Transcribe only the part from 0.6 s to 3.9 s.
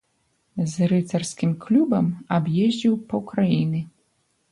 З рыцарскім клубам аб'ездзіў паўкраіны.